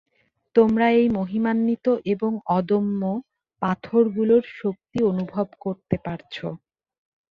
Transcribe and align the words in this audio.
তোমরা 0.55 0.87
এই 0.91 1.07
মহিমান্বিত 1.11 1.85
এবং 2.13 2.31
অদম্য, 2.57 3.01
পাথরগুলোর 3.61 4.43
শক্তি 4.59 4.99
অনুভব 5.11 5.47
করতে 5.63 5.95
পারছ। 6.05 6.35